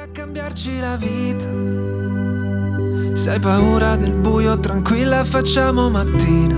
[0.00, 1.48] A cambiarci la vita.
[3.14, 6.54] Se hai paura del buio, tranquilla, facciamo mattina.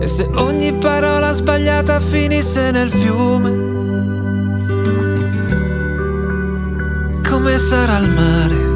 [0.00, 3.50] E se ogni parola sbagliata finisse nel fiume,
[7.28, 8.67] come sarà il mare?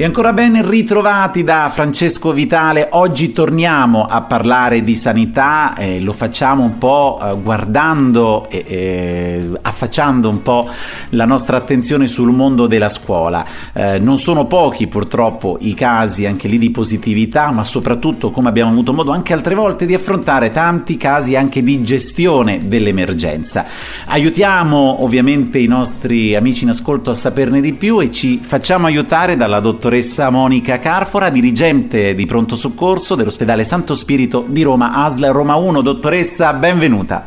[0.00, 2.88] E ancora ben ritrovati da Francesco Vitale.
[2.92, 9.50] Oggi torniamo a parlare di sanità e lo facciamo un po' eh, guardando e, e
[9.60, 10.66] affacciando un po'
[11.10, 13.44] la nostra attenzione sul mondo della scuola.
[13.74, 18.70] Eh, non sono pochi purtroppo i casi anche lì di positività, ma soprattutto come abbiamo
[18.70, 23.66] avuto modo anche altre volte di affrontare tanti casi anche di gestione dell'emergenza.
[24.06, 29.36] Aiutiamo ovviamente i nostri amici in ascolto a saperne di più e ci facciamo aiutare
[29.36, 35.32] dalla dottoressa dottoressa Monica Carfora, dirigente di pronto soccorso dell'ospedale Santo Spirito di Roma, ASL
[35.32, 35.80] Roma 1.
[35.80, 37.26] Dottoressa, benvenuta.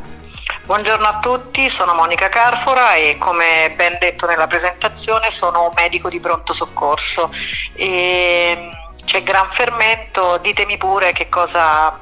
[0.63, 6.07] Buongiorno a tutti, sono Monica Carfora e come ben detto nella presentazione sono un medico
[6.07, 7.29] di pronto soccorso.
[7.73, 8.69] E
[9.03, 11.99] c'è gran fermento, ditemi pure che cosa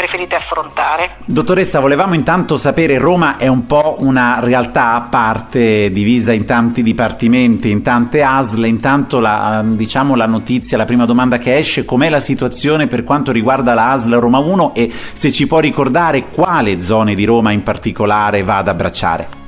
[0.00, 1.16] preferite affrontare.
[1.26, 6.82] Dottoressa, volevamo intanto sapere, Roma è un po' una realtà a parte, divisa in tanti
[6.82, 12.08] dipartimenti, in tante ASL, intanto la, diciamo, la notizia, la prima domanda che esce, com'è
[12.08, 16.80] la situazione per quanto riguarda la ASL Roma 1 e se ci può ricordare quale
[16.80, 19.39] zone di Roma in particolare va ad abbracciare?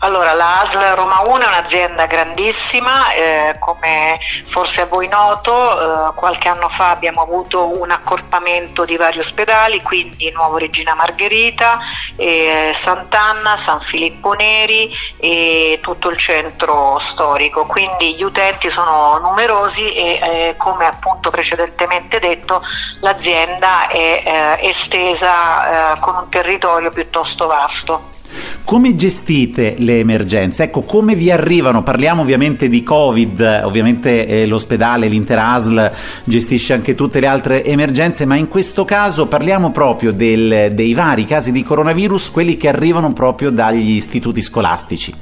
[0.00, 6.14] Allora, la ASL Roma 1 è un'azienda grandissima, eh, come forse a voi noto, eh,
[6.14, 11.78] qualche anno fa abbiamo avuto un accorpamento di vari ospedali, quindi Nuovo Regina Margherita,
[12.14, 19.94] eh, Sant'Anna, San Filippo Neri e tutto il centro storico, quindi gli utenti sono numerosi
[19.94, 22.62] e eh, come appunto precedentemente detto
[23.00, 28.07] l'azienda è eh, estesa eh, con un territorio piuttosto vasto.
[28.68, 30.64] Come gestite le emergenze?
[30.64, 31.82] Ecco, come vi arrivano?
[31.82, 35.92] Parliamo ovviamente di Covid, ovviamente eh, l'ospedale, l'Inter ASL
[36.24, 41.24] gestisce anche tutte le altre emergenze, ma in questo caso parliamo proprio del, dei vari
[41.24, 45.14] casi di coronavirus, quelli che arrivano proprio dagli istituti scolastici.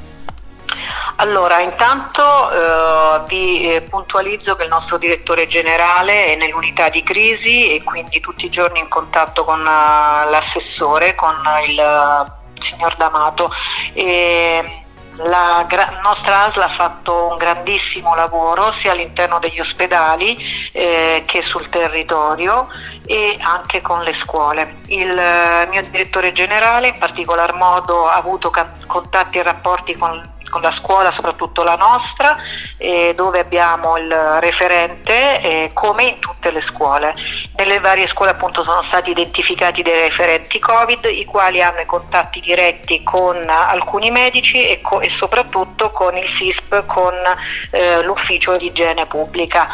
[1.18, 7.76] Allora, intanto eh, vi eh, puntualizzo che il nostro direttore generale è nell'unità di crisi
[7.76, 11.32] e quindi tutti i giorni in contatto con uh, l'assessore, con
[11.68, 13.50] il signor D'Amato.
[13.92, 14.84] E
[15.18, 20.36] la gra- nostra ASL ha fatto un grandissimo lavoro sia all'interno degli ospedali
[20.72, 22.68] eh, che sul territorio
[23.06, 24.76] e anche con le scuole.
[24.86, 28.50] Il eh, mio direttore generale in particolar modo ha avuto
[28.96, 32.36] contatti e rapporti con con la scuola, soprattutto la nostra,
[32.76, 37.14] eh, dove abbiamo il referente eh, come in tutte le scuole.
[37.56, 42.40] Nelle varie scuole appunto sono stati identificati dei referenti Covid, i quali hanno i contatti
[42.40, 47.14] diretti con alcuni medici e, co- e soprattutto con il SISP, con
[47.70, 49.68] eh, l'ufficio di igiene pubblica.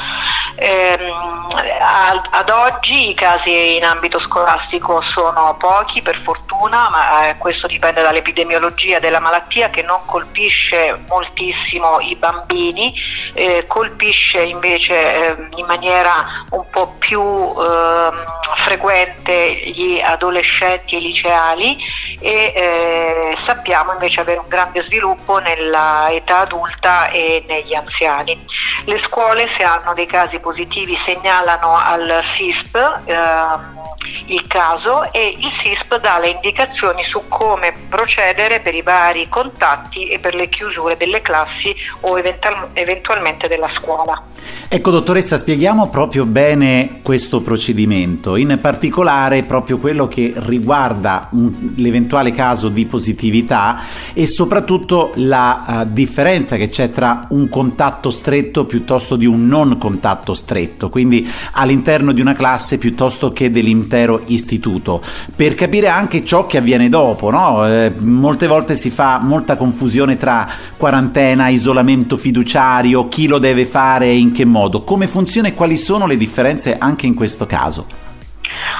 [0.55, 1.49] Ehm,
[1.81, 7.66] ad, ad, oggi i casi in ambito scolastico sono pochi per fortuna, ma eh, questo
[7.66, 12.95] dipende dall'epidemiologia della malattia che non colpisce moltissimo i bambini,
[13.34, 18.25] eh, colpisce invece eh, in maniera un po' più ehm,
[18.56, 21.78] frequente gli adolescenti e i liceali
[22.21, 28.41] e eh, sappiamo invece avere un grande sviluppo nella età adulta e negli anziani.
[28.84, 33.81] Le scuole se hanno dei casi positivi segnalano al SISP eh,
[34.27, 40.09] il caso e il SISP dà le indicazioni su come procedere per i vari contatti
[40.09, 44.22] e per le chiusure delle classi o eventual- eventualmente della scuola.
[44.75, 52.33] Ecco dottoressa, spieghiamo proprio bene questo procedimento, in particolare proprio quello che riguarda un, l'eventuale
[52.33, 53.81] caso di positività
[54.15, 59.77] e soprattutto la uh, differenza che c'è tra un contatto stretto piuttosto di un non
[59.77, 65.03] contatto stretto, quindi all'interno di una classe piuttosto che dell'intero istituto,
[65.37, 67.28] per capire anche ciò che avviene dopo.
[67.28, 67.69] No?
[67.69, 74.06] Eh, molte volte si fa molta confusione tra quarantena, isolamento fiduciario, chi lo deve fare
[74.06, 77.47] e in che modo modo, come funziona e quali sono le differenze anche in questo
[77.47, 78.01] caso?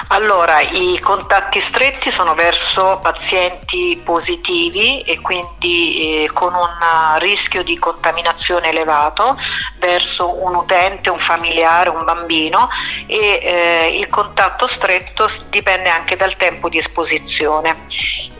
[0.07, 7.77] Allora, i contatti stretti sono verso pazienti positivi e quindi eh, con un rischio di
[7.77, 9.37] contaminazione elevato
[9.77, 12.69] verso un utente, un familiare, un bambino
[13.07, 17.83] e eh, il contatto stretto dipende anche dal tempo di esposizione.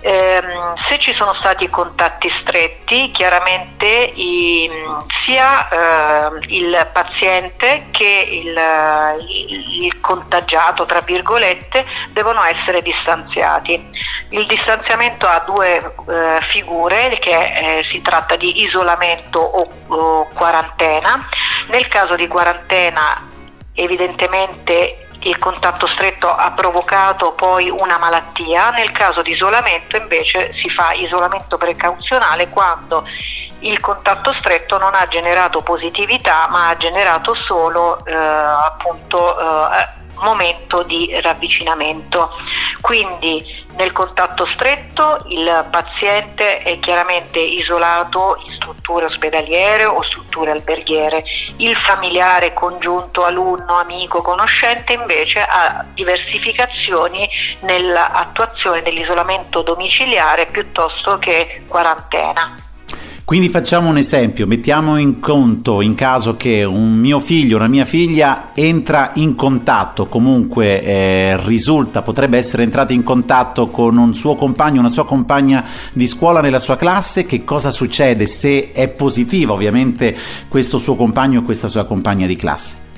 [0.02, 0.42] Eh,
[0.76, 4.70] se ci sono stati contatti stretti, chiaramente i,
[5.08, 8.60] sia eh, il paziente che il,
[9.30, 13.90] il, il contagiato, tra virgolette, virgolette, devono essere distanziati.
[14.30, 21.28] Il distanziamento ha due eh, figure, che eh, si tratta di isolamento o, o quarantena.
[21.68, 23.30] Nel caso di quarantena
[23.76, 30.70] evidentemente il contatto stretto ha provocato poi una malattia, nel caso di isolamento invece si
[30.70, 33.08] fa isolamento precauzionale quando
[33.60, 40.84] il contatto stretto non ha generato positività ma ha generato solo eh, appunto eh, momento
[40.84, 42.32] di ravvicinamento.
[42.82, 51.24] Quindi nel contatto stretto il paziente è chiaramente isolato in strutture ospedaliere o strutture alberghiere,
[51.58, 57.28] il familiare congiunto alunno, amico, conoscente invece ha diversificazioni
[57.62, 62.73] nell'attuazione dell'isolamento domiciliare piuttosto che quarantena.
[63.26, 67.86] Quindi facciamo un esempio, mettiamo in conto in caso che un mio figlio, una mia
[67.86, 74.36] figlia entra in contatto, comunque eh, risulta, potrebbe essere entrato in contatto con un suo
[74.36, 79.54] compagno, una sua compagna di scuola nella sua classe, che cosa succede se è positiva
[79.54, 80.16] ovviamente
[80.50, 82.92] questo suo compagno o questa sua compagna di classe?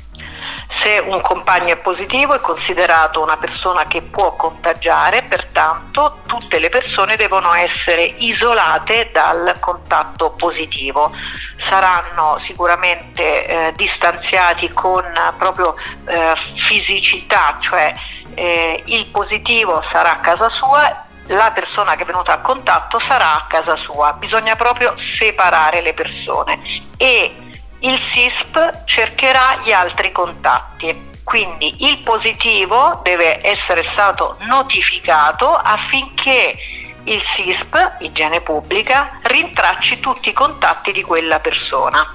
[0.78, 6.68] Se un compagno è positivo è considerato una persona che può contagiare, pertanto tutte le
[6.68, 11.14] persone devono essere isolate dal contatto positivo.
[11.56, 15.06] Saranno sicuramente eh, distanziati con
[15.38, 15.76] proprio
[16.08, 17.94] eh, fisicità, cioè
[18.34, 23.36] eh, il positivo sarà a casa sua la persona che è venuta a contatto sarà
[23.36, 26.60] a casa sua, bisogna proprio separare le persone
[26.98, 27.45] e
[27.86, 31.14] il SISP cercherà gli altri contatti.
[31.24, 36.56] Quindi il positivo deve essere stato notificato affinché
[37.04, 42.14] il SISP, igiene pubblica, rintracci tutti i contatti di quella persona.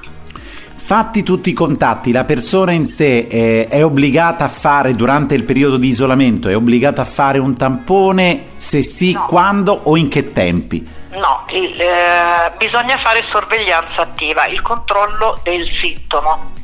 [0.75, 5.45] Fatti tutti i contatti, la persona in sé è, è, obbligata a fare durante il
[5.45, 9.27] periodo di isolamento, è obbligata a fare un tampone, se sì, no.
[9.27, 10.99] quando o in che tempi?
[11.13, 16.59] No, il, eh, bisogna fare sorveglianza attiva, il controllo del sintomo.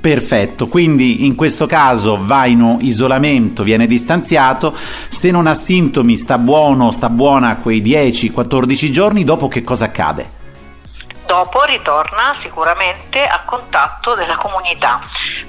[0.00, 4.74] Perfetto, quindi in questo caso va in isolamento, viene distanziato,
[5.08, 10.39] se non ha sintomi sta buono, sta buona quei 10-14 giorni, dopo che cosa accade?
[11.30, 14.98] Dopo ritorna sicuramente a contatto della comunità.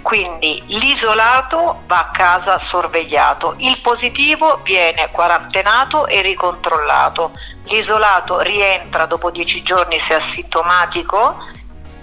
[0.04, 7.32] Quindi l'isolato va a casa sorvegliato, il positivo viene quarantenato e ricontrollato,
[7.64, 11.48] l'isolato rientra dopo 10 giorni se asintomatico,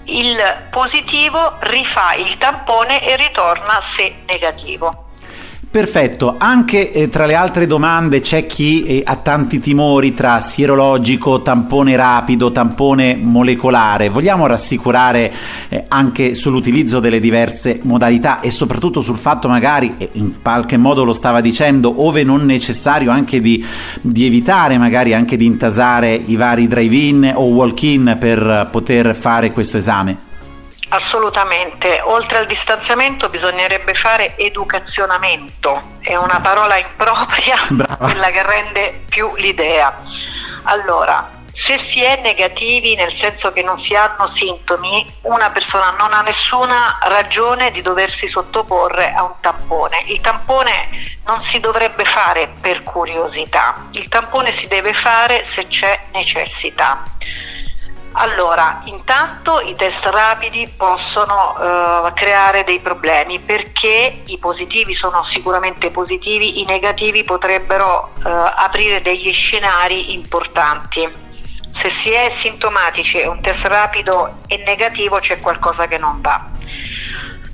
[0.03, 5.08] il positivo rifà il tampone e ritorna se negativo.
[5.71, 11.43] Perfetto, anche eh, tra le altre domande c'è chi eh, ha tanti timori tra sierologico,
[11.43, 14.09] tampone rapido, tampone molecolare.
[14.09, 15.31] Vogliamo rassicurare
[15.69, 21.13] eh, anche sull'utilizzo delle diverse modalità e soprattutto sul fatto magari, in qualche modo lo
[21.13, 23.63] stava dicendo, ove non necessario anche di,
[24.01, 29.77] di evitare magari anche di intasare i vari drive-in o walk-in per poter fare questo
[29.77, 30.28] esame?
[30.89, 37.95] Assolutamente, oltre al distanziamento bisognerebbe fare educazionamento, è una parola impropria, Brava.
[37.95, 40.01] quella che rende più l'idea.
[40.63, 46.13] Allora, se si è negativi nel senso che non si hanno sintomi, una persona non
[46.13, 50.03] ha nessuna ragione di doversi sottoporre a un tampone.
[50.07, 55.99] Il tampone non si dovrebbe fare per curiosità, il tampone si deve fare se c'è
[56.13, 57.03] necessità.
[58.13, 65.91] Allora, intanto i test rapidi possono eh, creare dei problemi perché i positivi sono sicuramente
[65.91, 71.07] positivi, i negativi potrebbero eh, aprire degli scenari importanti.
[71.69, 76.45] Se si è sintomatici e un test rapido è negativo c'è qualcosa che non va.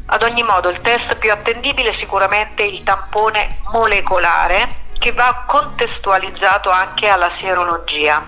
[0.07, 6.69] Ad ogni modo il test più attendibile è sicuramente il tampone molecolare che va contestualizzato
[6.69, 8.25] anche alla sierologia.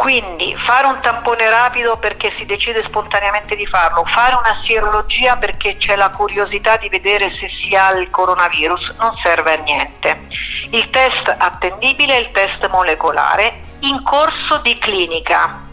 [0.00, 5.76] Quindi fare un tampone rapido perché si decide spontaneamente di farlo, fare una sierologia perché
[5.76, 10.20] c'è la curiosità di vedere se si ha il coronavirus non serve a niente.
[10.70, 15.68] Il test attendibile è il test molecolare in corso di clinica.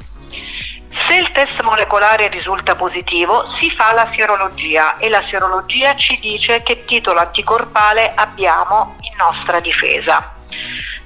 [0.90, 6.64] Se il test molecolare risulta positivo, si fa la sierologia e la sierologia ci dice
[6.64, 10.34] che titolo anticorpale abbiamo in nostra difesa.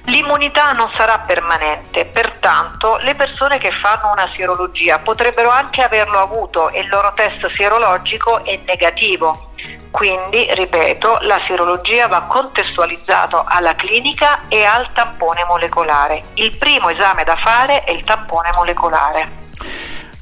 [0.06, 6.70] L'immunità non sarà permanente, pertanto le persone che fanno una sierologia potrebbero anche averlo avuto
[6.70, 9.52] e il loro test sierologico è negativo.
[9.92, 16.24] Quindi, ripeto, la sierologia va contestualizzato alla clinica e al tampone molecolare.
[16.34, 19.41] Il primo esame da fare è il tampone molecolare.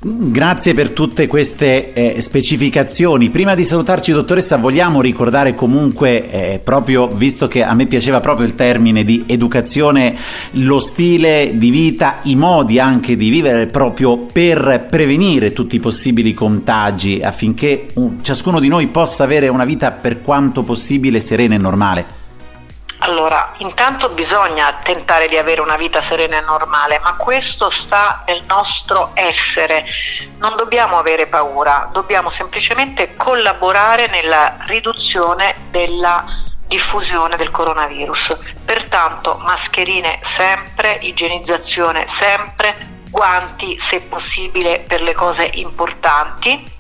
[0.02, 3.28] Grazie per tutte queste eh, specificazioni.
[3.28, 8.46] Prima di salutarci, dottoressa, vogliamo ricordare comunque, eh, proprio visto che a me piaceva proprio
[8.46, 10.16] il termine di educazione,
[10.52, 16.32] lo stile di vita, i modi anche di vivere proprio per prevenire tutti i possibili
[16.32, 17.88] contagi affinché
[18.22, 22.19] ciascuno di noi possa avere una vita per quanto possibile serena e normale.
[23.60, 29.10] Intanto bisogna tentare di avere una vita serena e normale, ma questo sta nel nostro
[29.12, 29.84] essere.
[30.38, 36.24] Non dobbiamo avere paura, dobbiamo semplicemente collaborare nella riduzione della
[36.66, 38.38] diffusione del coronavirus.
[38.64, 46.78] Pertanto mascherine sempre, igienizzazione sempre, guanti se possibile per le cose importanti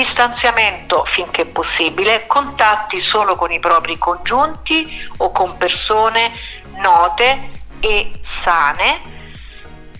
[0.00, 4.88] distanziamento finché possibile, contatti solo con i propri congiunti
[5.18, 6.32] o con persone
[6.76, 9.18] note e sane.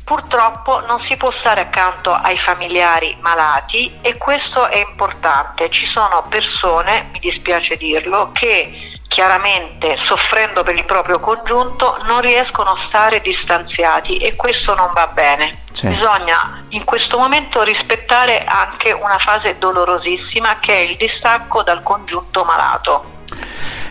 [0.02, 5.68] Purtroppo non si può stare accanto ai familiari malati e questo è importante.
[5.68, 8.89] Ci sono persone, mi dispiace dirlo, che
[9.20, 15.08] chiaramente soffrendo per il proprio congiunto non riescono a stare distanziati e questo non va
[15.08, 15.64] bene.
[15.72, 15.88] Certo.
[15.88, 22.44] Bisogna in questo momento rispettare anche una fase dolorosissima che è il distacco dal congiunto
[22.44, 23.18] malato.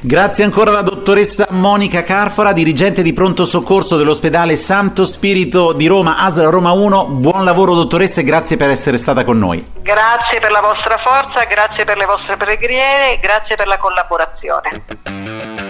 [0.02, 6.20] Grazie ancora alla dottoressa Monica Carfora, dirigente di pronto soccorso dell'ospedale Santo Spirito di Roma,
[6.20, 7.06] ASL Roma 1.
[7.06, 9.74] Buon lavoro dottoressa e grazie per essere stata con noi.
[9.82, 15.69] Grazie per la vostra forza, grazie per le vostre preghiere, grazie per la collaborazione.